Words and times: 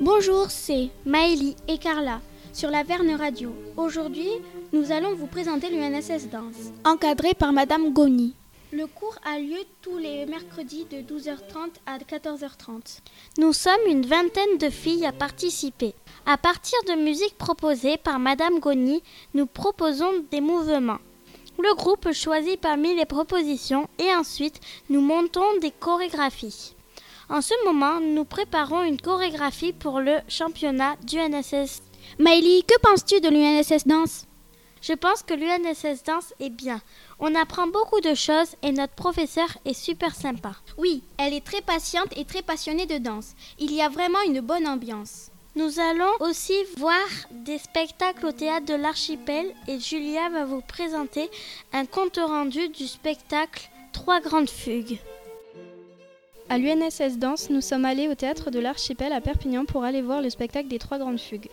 Bonjour, 0.00 0.48
c'est 0.48 0.90
Maëlie 1.04 1.56
et 1.66 1.76
Carla 1.76 2.20
sur 2.52 2.70
la 2.70 2.84
Verne 2.84 3.10
Radio. 3.18 3.52
Aujourd'hui, 3.76 4.28
nous 4.72 4.92
allons 4.92 5.16
vous 5.16 5.26
présenter 5.26 5.70
l'UNSS 5.70 6.28
Danse, 6.30 6.72
encadré 6.84 7.34
par 7.34 7.52
Madame 7.52 7.92
Goni. 7.92 8.32
Le 8.70 8.86
cours 8.86 9.16
a 9.24 9.40
lieu 9.40 9.58
tous 9.82 9.98
les 9.98 10.24
mercredis 10.26 10.86
de 10.88 10.98
12h30 10.98 11.70
à 11.86 11.98
14h30. 11.98 13.00
Nous 13.38 13.52
sommes 13.52 13.88
une 13.88 14.06
vingtaine 14.06 14.58
de 14.60 14.70
filles 14.70 15.04
à 15.04 15.10
participer. 15.10 15.94
À 16.26 16.36
partir 16.36 16.78
de 16.86 17.02
musique 17.02 17.36
proposée 17.36 17.96
par 17.96 18.20
Madame 18.20 18.60
Goni, 18.60 19.02
nous 19.34 19.46
proposons 19.46 20.24
des 20.30 20.40
mouvements. 20.40 20.98
Le 21.58 21.74
groupe 21.74 22.12
choisit 22.12 22.60
parmi 22.60 22.94
les 22.94 23.04
propositions 23.04 23.88
et 23.98 24.14
ensuite 24.14 24.60
nous 24.90 25.00
montons 25.00 25.58
des 25.60 25.72
chorégraphies. 25.72 26.76
En 27.30 27.42
ce 27.42 27.52
moment, 27.66 28.00
nous 28.00 28.24
préparons 28.24 28.82
une 28.82 29.00
chorégraphie 29.00 29.74
pour 29.74 30.00
le 30.00 30.16
championnat 30.28 30.96
du 31.02 31.18
NSS. 31.18 31.82
Maëlie, 32.18 32.64
que 32.64 32.78
penses-tu 32.80 33.20
de 33.20 33.28
l'UNSS 33.28 33.86
Danse 33.86 34.24
Je 34.80 34.94
pense 34.94 35.22
que 35.22 35.34
l'UNSS 35.34 36.04
Danse 36.04 36.32
est 36.40 36.48
bien. 36.48 36.80
On 37.18 37.34
apprend 37.34 37.66
beaucoup 37.66 38.00
de 38.00 38.14
choses 38.14 38.56
et 38.62 38.72
notre 38.72 38.94
professeur 38.94 39.48
est 39.66 39.74
super 39.74 40.14
sympa. 40.14 40.52
Oui, 40.78 41.02
elle 41.18 41.34
est 41.34 41.44
très 41.44 41.60
patiente 41.60 42.16
et 42.16 42.24
très 42.24 42.40
passionnée 42.40 42.86
de 42.86 42.96
danse. 42.96 43.34
Il 43.58 43.74
y 43.74 43.82
a 43.82 43.90
vraiment 43.90 44.22
une 44.26 44.40
bonne 44.40 44.66
ambiance. 44.66 45.30
Nous 45.54 45.80
allons 45.80 46.12
aussi 46.20 46.54
voir 46.78 47.06
des 47.30 47.58
spectacles 47.58 48.24
au 48.24 48.32
théâtre 48.32 48.64
de 48.64 48.74
l'Archipel 48.74 49.52
et 49.66 49.80
Julia 49.80 50.30
va 50.30 50.46
vous 50.46 50.62
présenter 50.62 51.28
un 51.74 51.84
compte 51.84 52.16
rendu 52.16 52.70
du 52.70 52.86
spectacle 52.86 53.68
Trois 53.92 54.20
grandes 54.20 54.48
fugues. 54.48 54.98
À 56.50 56.56
l'UNSS 56.56 57.18
Danse, 57.18 57.50
nous 57.50 57.60
sommes 57.60 57.84
allés 57.84 58.08
au 58.08 58.14
théâtre 58.14 58.50
de 58.50 58.58
l'Archipel 58.58 59.12
à 59.12 59.20
Perpignan 59.20 59.66
pour 59.66 59.84
aller 59.84 60.00
voir 60.00 60.22
le 60.22 60.30
spectacle 60.30 60.68
des 60.68 60.78
Trois 60.78 60.98
grandes 60.98 61.20
fugues. 61.20 61.50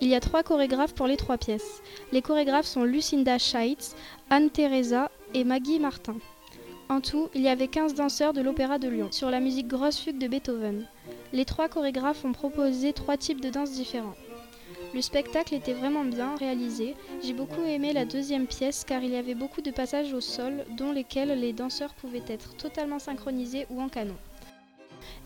Il 0.00 0.08
y 0.08 0.14
a 0.14 0.20
trois 0.20 0.42
chorégraphes 0.42 0.94
pour 0.94 1.06
les 1.06 1.18
trois 1.18 1.36
pièces. 1.36 1.82
Les 2.10 2.22
chorégraphes 2.22 2.64
sont 2.64 2.84
Lucinda 2.84 3.38
Scheitz, 3.38 3.94
Anne-Theresa 4.30 5.10
et 5.34 5.44
Maggie 5.44 5.78
Martin. 5.78 6.16
En 6.88 7.02
tout, 7.02 7.28
il 7.34 7.42
y 7.42 7.48
avait 7.48 7.68
15 7.68 7.92
danseurs 7.92 8.32
de 8.32 8.40
l'Opéra 8.40 8.78
de 8.78 8.88
Lyon 8.88 9.08
sur 9.10 9.28
la 9.30 9.40
musique 9.40 9.68
Grosse 9.68 9.98
Fugue 9.98 10.18
de 10.18 10.28
Beethoven. 10.28 10.86
Les 11.34 11.44
trois 11.44 11.68
chorégraphes 11.68 12.24
ont 12.24 12.32
proposé 12.32 12.94
trois 12.94 13.18
types 13.18 13.42
de 13.42 13.50
danses 13.50 13.72
différents. 13.72 14.14
Le 14.96 15.02
spectacle 15.02 15.54
était 15.54 15.74
vraiment 15.74 16.04
bien 16.04 16.36
réalisé. 16.36 16.96
J'ai 17.22 17.34
beaucoup 17.34 17.60
aimé 17.60 17.92
la 17.92 18.06
deuxième 18.06 18.46
pièce 18.46 18.82
car 18.82 19.02
il 19.02 19.10
y 19.10 19.16
avait 19.16 19.34
beaucoup 19.34 19.60
de 19.60 19.70
passages 19.70 20.14
au 20.14 20.22
sol 20.22 20.64
dont 20.74 20.90
lesquels 20.90 21.38
les 21.38 21.52
danseurs 21.52 21.92
pouvaient 21.92 22.24
être 22.28 22.56
totalement 22.56 22.98
synchronisés 22.98 23.66
ou 23.68 23.82
en 23.82 23.90
canon. 23.90 24.16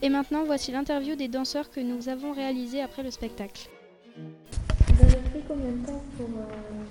Et 0.02 0.08
maintenant, 0.08 0.42
voici 0.44 0.72
l'interview 0.72 1.14
des 1.14 1.28
danseurs 1.28 1.70
que 1.70 1.78
nous 1.78 2.08
avons 2.08 2.32
réalisé 2.32 2.82
après 2.82 3.04
le 3.04 3.12
spectacle. 3.12 3.70
Vous 4.16 5.04
avez 5.04 5.22
pris 5.30 5.42
combien 5.46 5.70
de 5.70 5.86
temps 5.86 6.02
pour, 6.16 6.26
euh, 6.26 6.82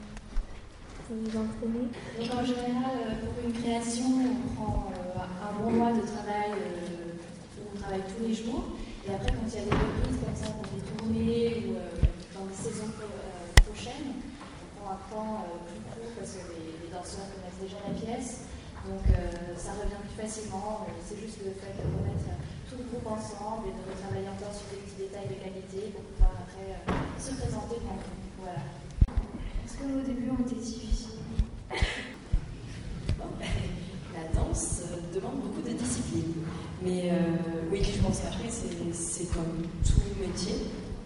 pour 1.05 1.17
vous 1.17 1.38
entraîner? 1.38 1.89
Donc 2.17 2.31
en 2.31 2.45
général, 2.45 2.95
euh, 2.95 3.16
pour 3.19 3.45
une 3.45 3.61
création, 3.61 4.05
on 4.08 4.55
prend 4.55 4.93
euh, 4.95 5.19
un 5.19 5.64
bon 5.64 5.71
mois 5.71 5.91
de 5.91 5.99
travail 5.99 6.53
euh, 6.53 7.59
où 7.59 7.75
on 7.75 7.77
travaille 7.77 8.03
tous 8.08 8.25
les 8.25 8.33
jours. 8.33 8.64
Et 9.05 9.14
après, 9.14 9.33
quand 9.33 9.47
il 9.47 9.53
y 9.53 9.58
a 9.58 9.66
des 9.66 9.69
reprises 9.69 10.19
comme 10.23 10.33
ça, 10.33 10.47
pour 10.53 10.64
des 10.71 10.81
tournées 10.95 11.66
ou 11.67 11.75
pro- 12.53 13.05
euh, 13.05 13.52
prochaines, 13.66 14.14
on 14.17 14.81
prend 14.81 14.92
un 14.94 15.02
temps 15.09 15.45
euh, 15.45 15.61
plus 15.69 15.81
court 15.94 16.11
parce 16.17 16.31
que 16.33 16.44
les, 16.58 16.86
les 16.86 16.89
danseurs 16.92 17.30
connaissent 17.30 17.61
déjà 17.61 17.78
la 17.86 17.94
pièce. 17.94 18.50
Donc 18.88 19.05
euh, 19.11 19.53
ça 19.58 19.75
revient 19.78 20.00
plus 20.08 20.17
facilement. 20.17 20.88
C'est 21.05 21.20
juste 21.20 21.39
le 21.45 21.52
fait 21.53 21.75
de 21.77 21.83
remettre 21.86 22.31
tout 22.70 22.77
le 22.80 22.86
groupe 22.89 23.08
ensemble 23.11 23.70
et 23.70 23.73
de 23.75 23.83
retravailler 23.86 24.30
encore 24.30 24.53
sur 24.55 24.66
des 24.73 24.81
petits 24.81 25.00
détails 25.09 25.30
de 25.30 25.38
qualité 25.38 25.94
pour 25.94 26.02
pouvoir 26.16 26.33
après 26.42 26.73
euh, 26.73 26.94
se 27.20 27.36
présenter 27.38 27.75
devant 27.83 28.00
vous. 28.00 28.17
Voilà. 28.42 28.64
Est-ce 29.66 29.77
que 29.77 29.86
vos 29.86 30.02
débuts 30.02 30.31
ont 30.31 30.42
été 30.47 30.55
difficiles 30.55 31.21
La 34.16 34.26
danse 34.33 34.81
demande 35.14 35.42
beaucoup 35.43 35.61
de 35.61 35.73
discipline. 35.76 36.33
Mais 36.81 37.11
euh, 37.11 37.70
oui, 37.71 37.83
je 37.83 38.02
pense 38.02 38.20
qu'après, 38.20 38.49
c'est 38.49 39.27
comme 39.33 39.67
tout 39.83 40.02
métier. 40.20 40.55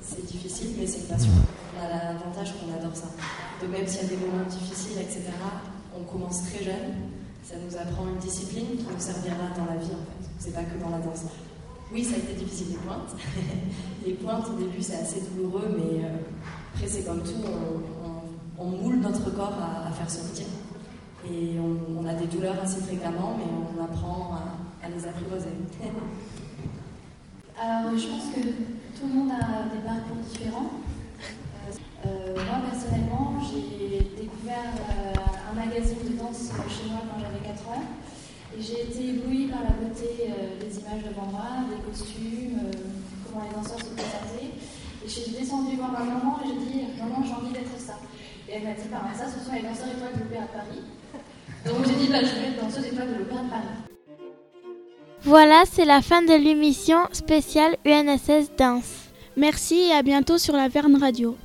C'est 0.03 0.25
difficile, 0.25 0.75
mais 0.78 0.86
c'est 0.86 1.00
une 1.00 1.08
passion. 1.08 1.31
On 1.75 1.84
a 1.84 1.90
l'avantage 1.90 2.53
qu'on 2.59 2.74
adore 2.78 2.96
ça. 2.96 3.08
Donc 3.62 3.72
même 3.72 3.88
s'il 3.88 4.03
y 4.03 4.06
a 4.06 4.09
des 4.09 4.18
moments 4.18 4.46
difficiles, 4.50 5.00
etc., 5.00 5.24
on 5.97 6.03
commence 6.03 6.44
très 6.44 6.64
jeune. 6.64 7.09
Ça 7.44 7.56
nous 7.58 7.75
apprend 7.78 8.08
une 8.08 8.19
discipline 8.19 8.78
qui 8.78 8.84
nous 8.84 9.00
servira 9.00 9.50
dans 9.58 9.66
la 9.66 9.78
vie, 9.80 9.92
en 9.92 10.03
fait. 10.03 10.30
C'est 10.40 10.53
pas 10.53 10.63
que 10.63 10.78
dans 10.81 10.90
la 10.90 11.00
danse. 11.00 11.24
Oui, 11.92 12.03
ça 12.03 12.16
a 12.16 12.18
été 12.18 12.34
difficile, 12.34 12.68
les 12.72 12.78
pointes. 12.78 13.16
les 14.06 14.13
pointes, 14.13 14.46
au 14.50 14.58
début, 14.58 14.81
c'est 14.81 14.96
assez 14.96 15.22
douloureux, 15.22 15.69
mais 15.78 16.03
euh, 16.03 16.18
après, 16.74 16.88
c'est 16.88 17.03
comme 17.03 17.22
tout. 17.22 17.44
On, 18.58 18.66
moule 18.66 19.00
notre 19.00 19.30
corps 19.31 19.58
à, 19.62 19.92
faire 19.92 20.24
métier. 20.25 20.46
Et 21.30 21.59
on, 21.59 22.02
on 22.02 22.06
a 22.08 22.13
des 22.13 22.28
douleurs 22.28 22.56
assez 22.62 22.81
fréquemment, 22.81 23.38
mais 23.38 23.46
on 23.46 23.84
apprend 23.84 24.36
à, 24.36 24.86
à 24.86 24.90
les 24.90 25.06
apprivoiser. 25.06 25.50
Alors, 27.59 27.96
je 27.96 28.08
pense 28.08 28.34
que 28.34 28.41
tout 28.41 29.06
le 29.08 29.14
monde 29.14 29.31
a 29.31 29.69
des 29.69 29.81
parcours 29.86 30.18
différents. 30.25 30.81
Euh, 31.22 32.08
euh, 32.08 32.34
moi, 32.34 32.66
personnellement, 32.66 33.38
j'ai 33.46 34.09
découvert 34.18 34.74
euh, 34.90 35.14
un 35.14 35.53
magazine 35.53 36.02
de 36.03 36.18
danse 36.18 36.50
chez 36.68 36.90
moi 36.90 37.02
quand 37.06 37.22
j'avais 37.22 37.46
4 37.46 37.69
ans. 37.69 37.84
Et 38.58 38.62
j'ai 38.62 38.81
été 38.90 39.09
éblouie 39.09 39.47
par 39.47 39.62
la 39.62 39.78
beauté 39.78 40.30
euh, 40.30 40.58
des 40.59 40.80
images 40.80 41.06
devant 41.06 41.30
moi, 41.30 41.69
des 41.69 41.81
costumes, 41.86 42.58
euh, 42.66 42.72
comment 43.25 43.46
les 43.46 43.53
danseurs 43.53 43.80
se 43.80 43.94
présentaient. 43.94 44.58
Et 45.03 45.08
je 45.08 45.09
suis 45.09 45.31
descendue 45.31 45.75
voir 45.78 45.92
ma 45.92 46.03
maman 46.06 46.40
et 46.44 46.47
j'ai 46.50 46.58
dit 46.58 46.86
Maman, 46.97 47.22
j'ai 47.24 47.34
envie 47.34 47.53
d'être 47.53 47.78
ça. 47.78 48.00
Et 48.50 48.53
elle 48.58 48.63
m'a 48.63 48.74
dit 48.74 48.90
Bah, 48.90 49.06
ça, 49.13 49.25
ce 49.30 49.46
sont 49.46 49.53
les 49.53 49.62
danseurs 49.62 49.94
étoiles 49.94 50.13
de 50.13 50.19
l'Opéra 50.25 50.46
de 50.50 50.53
Paris. 50.58 50.81
Donc 51.66 51.86
j'ai 51.86 51.96
dit 52.02 52.09
bah, 52.09 52.22
Je 52.22 52.34
vais 52.34 52.50
être 52.50 52.62
danseuse 52.66 52.86
étoile 52.86 53.13
de 53.13 53.19
l'Opéra 53.19 53.44
de 53.44 53.50
Paris. 53.50 53.83
Voilà, 55.26 55.64
c'est 55.66 55.86
la 55.86 56.02
fin 56.02 56.22
de 56.22 56.34
l'émission 56.34 57.08
spéciale 57.14 57.78
UNSS 57.86 58.52
Danse. 58.58 59.10
Merci 59.38 59.76
et 59.90 59.94
à 59.94 60.04
bientôt 60.04 60.38
sur 60.38 60.54
la 60.54 60.68
Verne 60.68 60.98
Radio. 60.98 61.38